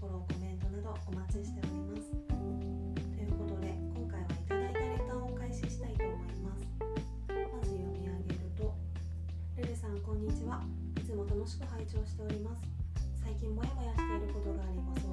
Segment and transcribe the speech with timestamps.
[0.00, 2.10] フォローコメントなどお待ちしております。
[2.10, 6.66] ということで今回はいただいたレターを開始したいと思います。
[7.28, 8.74] まず読み上げると
[9.56, 10.62] ルルさんこんにちは。
[10.98, 12.62] いつも楽しく拝聴しております。
[13.22, 15.05] 最近モヤモヤしていることがあります。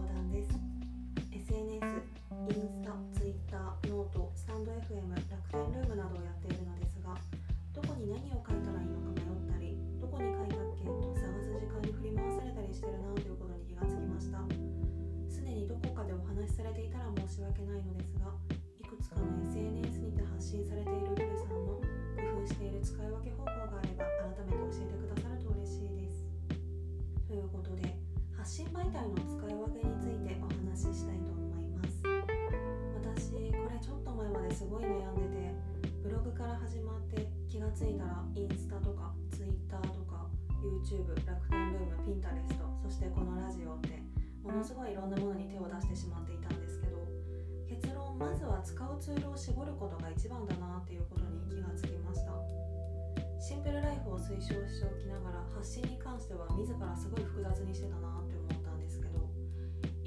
[17.64, 18.28] 申し訳ないのですが
[18.76, 24.04] いくつかの SNS にて発信されているルルさんの工夫している使い分け方法があれば
[24.36, 26.28] 改めて教えてくださると嬉しいです。
[27.24, 27.96] ということで
[28.36, 32.04] 発信媒体の使い分けについてお話ししたいと思います。
[33.00, 35.56] 私これちょっと前まですごい悩んでて
[36.04, 40.28] ブログから始まって気がついたらインスタとかツイッターとか
[40.60, 44.04] YouTube 楽天ルームピンタレストそしてこのラジオって
[44.44, 46.33] ものすごいいろんなものに手を出してしまって
[48.24, 52.32] まずは使うツールを絞ることが一番だなっていうことに気がつきました。
[53.36, 59.20] シンプルライフを推奨しておきながら発信に関しては自らすごい複雑にしてたなって思ったんですけど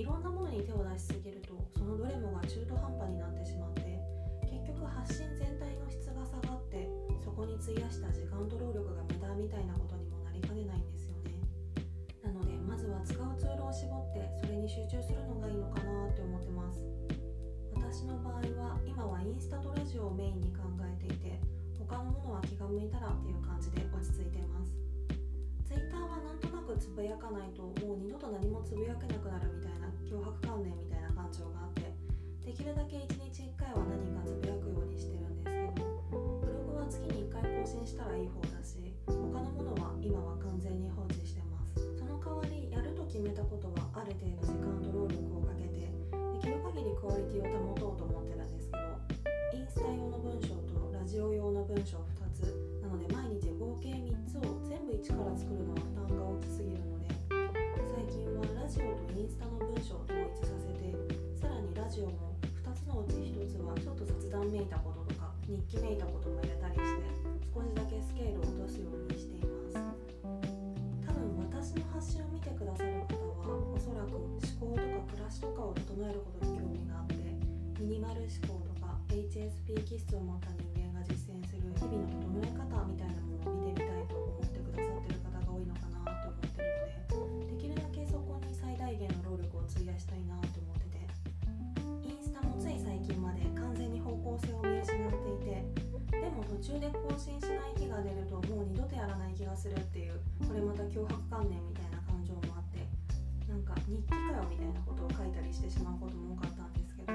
[0.00, 4.00] いろんなものに手を出しすぎるとそのどれもが中途半端になってしまって
[4.48, 6.88] 結局発信全体の質が下がって
[7.20, 11.36] そこに費やした時間と労力が無駄みたいなことにもなりかねないんですよね。
[12.24, 15.35] なのでまずは使うツールを絞ってそれに集中するの
[22.66, 24.74] が向いたらっていう感じで落ち着いてます。
[25.62, 31.94] ツイッターはなんとなくつぶやかないともう二度と何もつぶやけなくなるみたいな脅迫観念みたいな感情があって
[32.42, 35.86] できるだけ1日1回は何かつぶやくようにしてるんですけど
[36.42, 41.78] ブログは月に1回更新したらいい方だし他のものは今は完全に放置してます。
[41.98, 45.90] その代わりやると決めたことはある程度時間と労力をかけてで
[46.42, 48.82] きる限りクオリティを保とうと思ってるんですけど
[49.54, 52.02] インスタ用の文章とラジオ用の文章
[62.96, 67.04] のうち1つはちょっと雑談めいたこととか日記めいたことも入れたりして
[67.52, 69.76] 少しだけスケールを落とすようにしています。
[71.04, 77.20] 多分私の発信を見てくださる方はおそらく思考とか暮らしとかを整えることに興味があって
[77.76, 83.25] ミニマル思考とか HSP 気質を持った人間が実践する日々の整え方みたいな
[97.26, 102.86] 中で更新しない日が出るともう二度とやらない気がするっていうこれまた脅迫観念みたいな感情もあって
[103.50, 107.10] なんか日記かよみたいなことを書いたりしてしまうことも多かったんですけど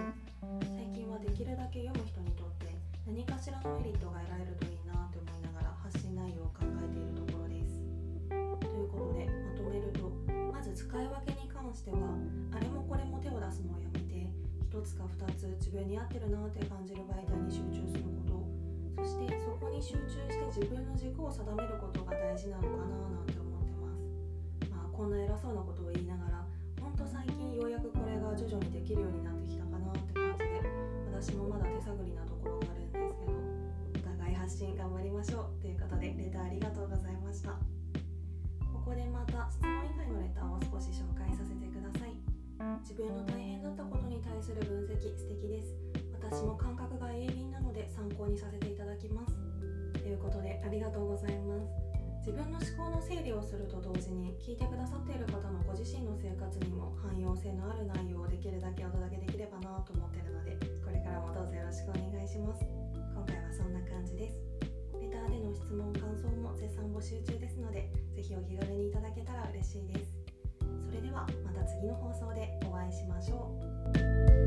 [0.76, 2.76] 最近はできるだけ読む人にとって
[3.08, 7.80] 何かしらのメリットが得られるといいなって思いながら発信内容を考えているところです。
[8.28, 10.12] ということでまとめると
[10.52, 12.00] まず使い分けに関しては
[12.52, 14.28] あれもこれも手を出すのをやめて
[14.72, 17.91] 1つか2つ自分に合ってるなって感じる媒体に集中する
[19.02, 23.98] そしてそこに集中して自分の軸を定めることが大事なのかななんて思ってます。
[24.70, 26.46] まあこんな偉そうなことを言いながら
[26.78, 37.58] ほんと最近ようやくこれが徐々にできるようになってきたかなって感じで私もまだ手探りなところがあるんですけどお互い発信頑張りましょうということでレターありがとうございました。
[38.70, 42.14] ここでまた質問以外のレターを少し紹介させてください。
[42.86, 46.01] 自分の大変だったことに対する分析素敵です。
[46.22, 49.34] 私も感覚が鋭敏なので参考にさせていただきます。
[50.00, 51.92] ということでありがとうございます。
[52.22, 60.54] 自分の思考の整理をすると同時に聞いてくださっている方のご自身の生活にも汎用性のある内容をできるだけお届けできればなと思っているので
[60.86, 62.62] これからもどうぞよろしくお願いします。
[62.94, 64.38] 今回はそんな感じです。
[65.02, 70.14] レターでの質問感想も絶賛募集中ですのでぜひお気軽にいただけたら嬉しいです。
[70.86, 73.50] それではまた次の放送でお会いしましょ
[73.98, 74.41] う。